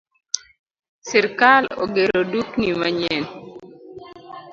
Sirkal 1.07 1.63
ogero 1.83 2.19
dukni 2.31 2.69
manyien 2.79 3.23